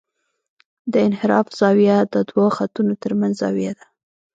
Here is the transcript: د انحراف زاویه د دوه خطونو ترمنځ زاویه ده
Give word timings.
د 0.91 0.93
انحراف 1.07 1.47
زاویه 1.59 1.97
د 2.13 2.15
دوه 2.29 2.47
خطونو 2.57 2.93
ترمنځ 3.03 3.33
زاویه 3.41 3.73
ده 3.79 3.85